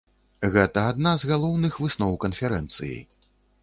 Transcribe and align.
Гэта 0.55 0.85
адна 0.93 1.13
з 1.25 1.31
галоўных 1.33 1.79
высноў 1.87 2.13
канферэнцыі. 2.27 2.95